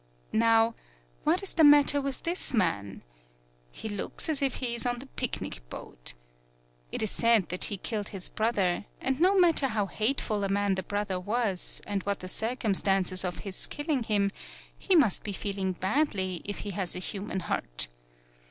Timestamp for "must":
14.95-15.23